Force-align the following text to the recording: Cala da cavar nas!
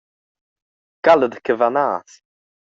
Cala 1.05 1.27
da 1.31 1.39
cavar 1.51 1.71
nas! 1.77 2.11